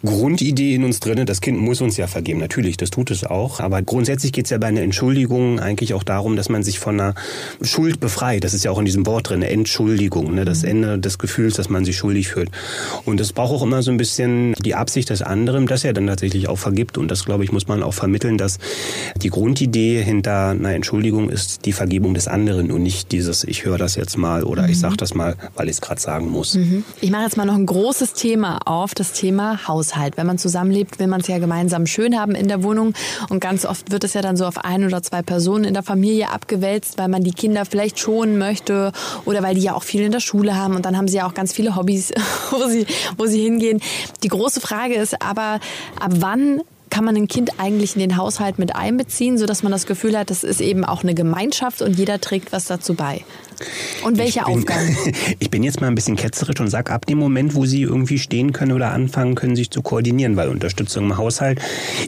Grundidee 0.04 0.76
in 0.76 0.84
uns 0.84 1.00
drin, 1.00 1.26
das 1.26 1.40
Kind 1.40 1.58
muss 1.58 1.80
uns 1.80 1.96
ja 1.96 2.08
vergeben. 2.08 2.40
Natürlich, 2.40 2.76
das 2.76 2.90
tut 2.90 3.12
es 3.12 3.24
auch. 3.24 3.62
Aber 3.62 3.82
grundsätzlich 3.82 4.34
geht 4.34 4.46
es 4.46 4.52
ja 4.52 4.58
bei 4.58 4.68
einer 4.68 4.82
Entschuldigung 4.82 5.62
eigentlich 5.62 5.94
auch 5.94 6.04
darum, 6.04 6.36
dass 6.36 6.50
man 6.50 6.64
sich 6.64 6.80
von 6.80 7.00
einer 7.00 7.16
Schuld 7.62 8.02
befreit. 8.02 8.44
Das 8.44 8.54
ist 8.54 8.66
ja 8.66 8.72
auch 8.72 8.80
in 8.80 8.86
diesem 8.86 9.06
Wort 9.06 9.30
drin, 9.30 9.42
Entschuldigung. 9.42 10.36
Ne? 10.36 10.44
Das 10.44 10.64
mhm. 10.64 10.70
Ende 10.70 10.97
des 11.02 11.18
Gefühls, 11.18 11.56
dass 11.56 11.70
man 11.70 11.86
sich 11.86 11.98
schuldig 11.98 12.30
fühlt. 12.30 12.50
Und 13.06 13.20
es 13.20 13.34
braucht 13.34 13.54
auch 13.54 13.64
immer 13.64 13.82
so 13.82 13.92
ein 13.92 13.98
bisschen 13.98 14.54
die 14.54 14.76
Absicht 14.76 15.10
des 15.10 15.22
anderen, 15.22 15.68
dass 15.68 15.84
er 15.84 15.94
dann 15.94 16.08
tatsächlich 16.08 16.48
auch 16.48 16.58
vergibt. 16.58 16.98
Und 16.98 17.10
das, 17.10 17.26
glaube 17.26 17.44
ich, 17.44 17.52
muss 17.52 17.68
man 17.68 17.84
auch 17.84 17.94
vermitteln, 17.94 18.38
dass 18.38 18.58
die 19.22 19.30
Grundidee 19.30 20.02
hinter 20.04 20.50
einer 20.50 20.74
Entschuldigung 20.74 21.30
ist 21.30 21.66
die 21.66 21.74
Vergebung 21.74 22.14
des 22.14 22.28
anderen 22.28 22.72
und 22.72 22.84
nicht 22.84 23.12
dieses, 23.12 23.44
ich 23.44 23.66
höre 23.66 23.78
das 23.78 23.96
jetzt 23.96 24.18
mal 24.18 24.44
oder 24.44 24.64
mhm. 24.64 24.70
ich 24.70 24.80
sage 24.80 24.98
das 24.98 25.14
mal, 25.14 25.36
weil 25.56 25.68
ich 25.68 25.76
es 25.76 25.82
gerade 25.82 26.02
sagen 26.02 26.30
muss. 26.30 26.56
Mhm. 26.56 26.84
Ich 27.02 27.12
mache 27.12 27.24
jetzt 27.24 27.38
mal 27.38 27.46
noch 27.46 27.56
ein 27.56 27.66
großes 27.66 28.14
Thema 28.14 28.60
auf, 28.66 28.94
das 28.94 29.14
Thema 29.14 29.68
Haushalt. 29.68 30.18
Wenn 30.18 30.28
man 30.28 30.38
zusammenlebt, 30.38 31.00
will 31.00 31.08
man 31.08 31.22
es 31.22 31.28
ja 31.28 31.38
gemeinsam 31.38 31.86
schön 31.86 32.20
haben 32.20 32.36
in 32.36 32.48
der 32.48 32.64
Wohnung. 32.64 32.94
Und 33.30 33.40
ganz 33.40 33.66
oft 33.66 33.92
wird 33.92 34.04
es 34.04 34.14
ja 34.14 34.22
dann 34.22 34.38
so 34.38 34.46
auf 34.46 34.58
ein 34.64 34.86
oder 34.86 35.02
zwei 35.04 35.22
Personen 35.22 35.66
in 35.66 35.74
der 35.74 35.84
Familie 35.84 36.32
abgewälzt, 36.32 36.98
weil 36.98 37.08
man 37.08 37.24
die 37.24 37.32
Kinder 37.32 37.66
vielleicht 37.66 38.00
schonen 38.00 38.38
möchte 38.38 38.92
oder 39.26 39.44
weil 39.44 39.56
die 39.56 39.62
ja 39.62 39.76
auch 39.76 39.84
viel 39.84 40.02
in 40.02 40.12
der 40.12 40.20
Schule 40.20 40.56
haben 40.56 40.76
und 40.76 40.86
dann 40.88 40.98
haben 40.98 41.08
sie 41.08 41.18
ja 41.18 41.28
auch 41.28 41.34
ganz 41.34 41.54
viele 41.54 41.76
Hobbys, 41.76 42.14
wo 42.52 42.68
sie, 42.68 42.86
wo 43.18 43.26
sie 43.26 43.42
hingehen. 43.42 43.82
Die 44.24 44.30
große 44.30 44.62
Frage 44.62 44.96
ist 44.96 45.22
aber, 45.22 45.60
ab 46.00 46.12
wann 46.16 46.62
kann 46.90 47.04
man 47.04 47.16
ein 47.16 47.28
Kind 47.28 47.60
eigentlich 47.60 47.96
in 47.96 48.00
den 48.00 48.18
Haushalt 48.18 48.60
mit 48.60 48.76
einbeziehen, 48.76 49.38
sodass 49.38 49.62
man 49.62 49.72
das 49.72 49.86
Gefühl 49.86 50.18
hat, 50.18 50.30
das 50.30 50.44
ist 50.44 50.62
eben 50.62 50.86
auch 50.86 51.04
eine 51.04 51.14
Gemeinschaft 51.14 51.82
und 51.82 51.98
jeder 51.98 52.22
trägt 52.22 52.54
was 52.54 52.66
dazu 52.66 52.94
bei? 52.94 53.24
Und 54.04 54.18
welche 54.18 54.40
ich 54.40 54.46
bin, 54.46 54.56
Aufgaben? 54.56 54.98
ich 55.40 55.50
bin 55.50 55.64
jetzt 55.64 55.82
mal 55.82 55.88
ein 55.88 55.96
bisschen 55.96 56.16
ketzerisch 56.16 56.60
und 56.60 56.70
sage, 56.70 56.92
ab 56.92 57.06
dem 57.06 57.18
Moment, 57.18 57.56
wo 57.56 57.66
Sie 57.66 57.82
irgendwie 57.82 58.20
stehen 58.20 58.54
können 58.54 58.72
oder 58.72 58.92
anfangen 58.92 59.36
können, 59.36 59.56
sich 59.56 59.72
zu 59.72 59.82
koordinieren, 59.82 60.36
weil 60.36 60.50
Unterstützung 60.50 61.06
im 61.06 61.18
Haushalt 61.18 61.60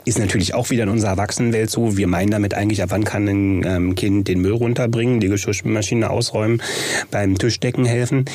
ist 0.05 0.19
natürlich 0.19 0.53
auch 0.53 0.69
wieder 0.69 0.83
in 0.83 0.89
unserer 0.89 1.11
Erwachsenenwelt 1.11 1.69
so. 1.69 1.97
Wir 1.97 2.07
meinen 2.07 2.31
damit 2.31 2.53
eigentlich, 2.53 2.83
ab 2.83 2.89
wann 2.91 3.03
kann 3.03 3.27
ein 3.27 3.63
ähm, 3.65 3.95
Kind 3.95 4.27
den 4.27 4.41
Müll 4.41 4.53
runterbringen, 4.53 5.19
die 5.19 5.27
Geschirrmaschine 5.27 6.09
ausräumen, 6.09 6.61
beim 7.11 7.37
Tischdecken 7.37 7.85
helfen. 7.85 8.25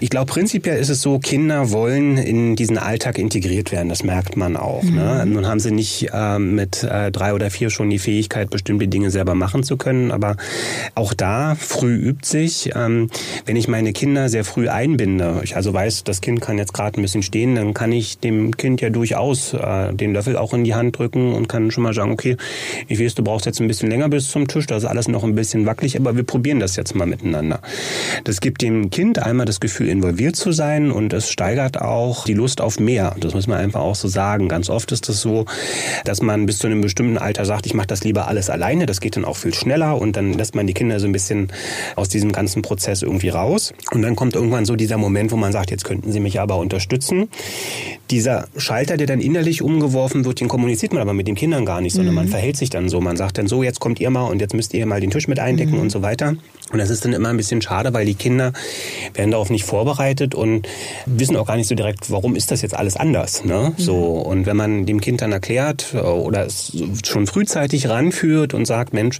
Ich 0.00 0.10
glaube, 0.10 0.30
prinzipiell 0.30 0.78
ist 0.78 0.88
es 0.88 1.00
so, 1.00 1.18
Kinder 1.18 1.70
wollen 1.70 2.18
in 2.18 2.56
diesen 2.56 2.78
Alltag 2.78 3.18
integriert 3.18 3.72
werden. 3.72 3.88
Das 3.88 4.02
merkt 4.02 4.36
man 4.36 4.56
auch. 4.56 4.82
Ne? 4.82 4.90
Mhm. 4.90 4.96
Ne? 4.96 5.26
Nun 5.26 5.46
haben 5.46 5.60
sie 5.60 5.70
nicht 5.70 6.10
äh, 6.12 6.38
mit 6.38 6.82
äh, 6.82 7.10
drei 7.10 7.32
oder 7.32 7.50
vier 7.50 7.70
schon 7.70 7.90
die 7.90 7.98
Fähigkeit, 7.98 8.50
bestimmte 8.50 8.88
Dinge 8.88 9.10
selber 9.10 9.34
machen 9.34 9.62
zu 9.62 9.76
können. 9.76 10.10
Aber 10.10 10.36
auch 10.94 11.14
da, 11.14 11.54
früh 11.54 11.94
übt 11.94 12.26
sich. 12.34 12.70
Ähm, 12.74 13.10
wenn 13.46 13.54
ich 13.54 13.68
meine 13.68 13.92
Kinder 13.92 14.28
sehr 14.28 14.44
früh 14.44 14.68
einbinde, 14.68 15.40
ich 15.44 15.54
also 15.54 15.72
weiß, 15.72 16.02
das 16.02 16.20
Kind 16.20 16.40
kann 16.40 16.58
jetzt 16.58 16.74
gerade 16.74 16.98
ein 16.98 17.02
bisschen 17.02 17.22
stehen, 17.22 17.54
dann 17.54 17.74
kann 17.74 17.92
ich 17.92 18.18
dem 18.18 18.56
Kind 18.56 18.80
ja 18.80 18.90
durchaus 18.90 19.52
äh, 19.52 19.94
den 19.94 20.12
Löffel 20.12 20.36
auch 20.36 20.52
in 20.52 20.64
die 20.64 20.74
Hand 20.74 20.98
drücken 20.98 21.32
und 21.32 21.48
kann 21.48 21.70
schon 21.70 21.84
mal 21.84 21.94
sagen, 21.94 22.10
okay, 22.10 22.36
ich 22.88 22.98
weiß, 22.98 23.14
du 23.14 23.22
brauchst 23.22 23.46
jetzt 23.46 23.60
ein 23.60 23.68
bisschen 23.68 23.88
länger 23.88 24.08
bis 24.08 24.30
zum 24.30 24.48
Tisch, 24.48 24.66
das 24.66 24.82
ist 24.82 24.88
alles 24.88 25.06
noch 25.06 25.22
ein 25.22 25.36
bisschen 25.36 25.64
wackelig, 25.64 25.96
aber 25.96 26.16
wir 26.16 26.24
probieren 26.24 26.58
das 26.58 26.74
jetzt 26.74 26.96
mal 26.96 27.06
miteinander. 27.06 27.60
Das 28.24 28.40
gibt 28.40 28.62
dem 28.62 28.90
Kind 28.90 29.20
einmal 29.20 29.46
das 29.46 29.60
Gefühl, 29.60 29.88
involviert 29.88 30.34
zu 30.34 30.50
sein 30.50 30.90
und 30.90 31.12
es 31.12 31.30
steigert 31.30 31.80
auch 31.80 32.24
die 32.24 32.34
Lust 32.34 32.60
auf 32.60 32.80
mehr. 32.80 33.14
Das 33.20 33.32
muss 33.32 33.46
man 33.46 33.58
einfach 33.58 33.80
auch 33.80 33.94
so 33.94 34.08
sagen. 34.08 34.48
Ganz 34.48 34.70
oft 34.70 34.90
ist 34.90 35.08
es 35.08 35.14
das 35.14 35.20
so, 35.20 35.44
dass 36.04 36.20
man 36.20 36.46
bis 36.46 36.58
zu 36.58 36.66
einem 36.66 36.80
bestimmten 36.80 37.18
Alter 37.18 37.44
sagt, 37.44 37.66
ich 37.66 37.74
mache 37.74 37.86
das 37.86 38.02
lieber 38.02 38.26
alles 38.26 38.50
alleine. 38.50 38.86
Das 38.86 39.00
geht 39.00 39.16
dann 39.16 39.24
auch 39.24 39.36
viel 39.36 39.54
schneller 39.54 40.00
und 40.00 40.16
dann 40.16 40.32
lässt 40.32 40.56
man 40.56 40.66
die 40.66 40.74
Kinder 40.74 40.98
so 40.98 41.06
ein 41.06 41.12
bisschen 41.12 41.48
aus 41.94 42.08
diesem 42.08 42.23
ganzen 42.32 42.62
Prozess 42.62 43.02
irgendwie 43.02 43.28
raus. 43.28 43.72
Und 43.92 44.02
dann 44.02 44.16
kommt 44.16 44.34
irgendwann 44.34 44.64
so 44.64 44.76
dieser 44.76 44.98
Moment, 44.98 45.32
wo 45.32 45.36
man 45.36 45.52
sagt, 45.52 45.70
jetzt 45.70 45.84
könnten 45.84 46.12
Sie 46.12 46.20
mich 46.20 46.40
aber 46.40 46.58
unterstützen. 46.58 47.28
Dieser 48.10 48.48
Schalter, 48.56 48.96
der 48.96 49.06
dann 49.06 49.20
innerlich 49.20 49.62
umgeworfen 49.62 50.24
wird, 50.24 50.40
den 50.40 50.48
kommuniziert 50.48 50.92
man 50.92 51.02
aber 51.02 51.14
mit 51.14 51.26
den 51.26 51.34
Kindern 51.34 51.64
gar 51.64 51.80
nicht, 51.80 51.94
sondern 51.94 52.14
mhm. 52.14 52.20
man 52.20 52.28
verhält 52.28 52.56
sich 52.56 52.70
dann 52.70 52.88
so. 52.88 53.00
Man 53.00 53.16
sagt 53.16 53.38
dann 53.38 53.46
so, 53.46 53.62
jetzt 53.62 53.80
kommt 53.80 54.00
ihr 54.00 54.10
mal 54.10 54.24
und 54.24 54.40
jetzt 54.40 54.54
müsst 54.54 54.74
ihr 54.74 54.86
mal 54.86 55.00
den 55.00 55.10
Tisch 55.10 55.28
mit 55.28 55.38
eindecken 55.38 55.74
mhm. 55.74 55.80
und 55.80 55.90
so 55.90 56.02
weiter. 56.02 56.36
Und 56.72 56.78
das 56.78 56.88
ist 56.88 57.04
dann 57.04 57.12
immer 57.12 57.28
ein 57.28 57.36
bisschen 57.36 57.60
schade, 57.60 57.92
weil 57.92 58.06
die 58.06 58.14
Kinder 58.14 58.52
werden 59.12 59.30
darauf 59.30 59.50
nicht 59.50 59.64
vorbereitet 59.64 60.34
und 60.34 60.66
wissen 61.04 61.36
auch 61.36 61.46
gar 61.46 61.56
nicht 61.56 61.68
so 61.68 61.74
direkt, 61.74 62.10
warum 62.10 62.34
ist 62.36 62.50
das 62.50 62.62
jetzt 62.62 62.74
alles 62.74 62.96
anders. 62.96 63.44
Ne? 63.44 63.74
Mhm. 63.76 63.82
So 63.82 63.96
und 63.96 64.46
wenn 64.46 64.56
man 64.56 64.86
dem 64.86 65.00
Kind 65.00 65.20
dann 65.20 65.30
erklärt 65.30 65.92
äh, 65.94 65.98
oder 65.98 66.46
es 66.46 66.72
schon 67.04 67.26
frühzeitig 67.26 67.88
ranführt 67.88 68.54
und 68.54 68.64
sagt, 68.64 68.94
Mensch, 68.94 69.18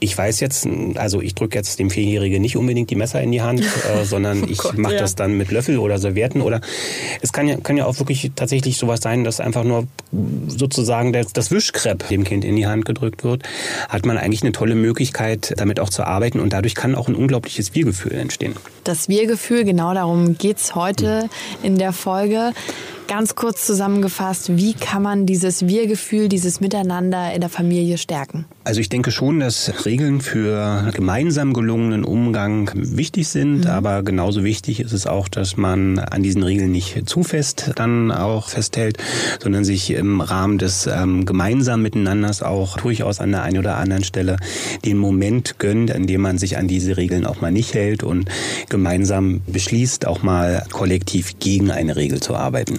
ich 0.00 0.18
weiß 0.18 0.40
jetzt, 0.40 0.68
also 0.96 1.22
ich 1.22 1.34
drücke 1.36 1.56
jetzt 1.56 1.78
dem 1.78 1.88
Vierjährigen 1.88 2.42
nicht 2.42 2.56
unbedingt 2.56 2.90
die 2.90 2.96
Messer 2.96 3.22
in 3.22 3.30
die 3.30 3.42
Hand, 3.42 3.60
äh, 3.94 4.04
sondern 4.04 4.42
oh 4.42 4.46
ich 4.50 4.60
mache 4.74 4.94
ja. 4.94 5.00
das 5.00 5.14
dann 5.14 5.38
mit 5.38 5.52
Löffel 5.52 5.78
oder 5.78 5.98
Servietten 5.98 6.42
oder 6.42 6.60
es 7.20 7.32
kann 7.32 7.48
ja 7.48 7.56
kann 7.58 7.76
ja 7.76 7.86
auch 7.86 7.98
wirklich 8.00 8.32
tatsächlich 8.34 8.76
sowas 8.76 9.00
sein, 9.00 9.22
dass 9.24 9.40
einfach 9.40 9.64
nur 9.64 9.86
sozusagen 10.48 11.12
das, 11.12 11.32
das 11.32 11.50
Wischkrepp 11.50 12.08
dem 12.08 12.24
Kind 12.24 12.44
in 12.44 12.56
die 12.56 12.66
Hand 12.66 12.84
gedrückt 12.84 13.24
wird, 13.24 13.44
hat 13.88 14.04
man 14.04 14.18
eigentlich 14.18 14.42
eine 14.42 14.52
tolle 14.52 14.74
Möglichkeit, 14.74 15.54
damit 15.56 15.80
auch 15.80 15.90
zu 15.90 16.04
arbeiten 16.04 16.40
und 16.40 16.52
dadurch 16.52 16.71
kann 16.74 16.94
auch 16.94 17.08
ein 17.08 17.14
unglaubliches 17.14 17.74
Wir-Gefühl 17.74 18.12
entstehen. 18.12 18.54
Das 18.84 19.08
Wir-Gefühl, 19.08 19.64
genau 19.64 19.94
darum 19.94 20.36
geht 20.36 20.58
es 20.58 20.74
heute 20.74 21.28
in 21.62 21.78
der 21.78 21.92
Folge. 21.92 22.52
Ganz 23.08 23.34
kurz 23.34 23.66
zusammengefasst, 23.66 24.56
wie 24.56 24.74
kann 24.74 25.02
man 25.02 25.26
dieses 25.26 25.66
Wir-Gefühl, 25.66 26.28
dieses 26.28 26.60
Miteinander 26.60 27.32
in 27.34 27.40
der 27.40 27.50
Familie 27.50 27.98
stärken? 27.98 28.46
Also 28.64 28.80
ich 28.80 28.88
denke 28.88 29.10
schon, 29.10 29.40
dass 29.40 29.84
Regeln 29.84 30.20
für 30.20 30.90
gemeinsam 30.94 31.52
gelungenen 31.52 32.04
Umgang 32.04 32.70
wichtig 32.74 33.28
sind, 33.28 33.64
mhm. 33.64 33.70
aber 33.70 34.02
genauso 34.02 34.44
wichtig 34.44 34.80
ist 34.80 34.92
es 34.92 35.06
auch, 35.06 35.28
dass 35.28 35.56
man 35.56 35.98
an 35.98 36.22
diesen 36.22 36.42
Regeln 36.44 36.70
nicht 36.70 37.08
zu 37.08 37.24
fest 37.24 37.72
dann 37.74 38.12
auch 38.12 38.48
festhält, 38.48 38.98
sondern 39.42 39.64
sich 39.64 39.90
im 39.90 40.20
Rahmen 40.20 40.58
des 40.58 40.86
ähm, 40.86 41.26
gemeinsamen 41.26 41.82
Miteinanders 41.82 42.42
auch 42.42 42.76
durchaus 42.76 43.20
an 43.20 43.32
der 43.32 43.42
einen 43.42 43.58
oder 43.58 43.76
anderen 43.76 44.04
Stelle 44.04 44.36
den 44.84 44.96
Moment 44.96 45.58
gönnt, 45.58 45.90
in 45.90 46.06
dem 46.06 46.20
man 46.20 46.38
sich 46.38 46.56
an 46.56 46.68
diese 46.68 46.96
Regeln 46.96 47.26
auch 47.26 47.40
mal 47.40 47.50
nicht 47.50 47.74
hält 47.74 48.04
und 48.04 48.30
gemeinsam 48.68 49.40
beschließt, 49.48 50.06
auch 50.06 50.22
mal 50.22 50.64
kollektiv 50.70 51.38
gegen 51.40 51.70
eine 51.72 51.96
Regel 51.96 52.20
zu 52.20 52.36
arbeiten. 52.36 52.78